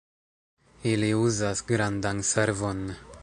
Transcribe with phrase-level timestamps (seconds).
[0.93, 2.85] ili uzas grandan servon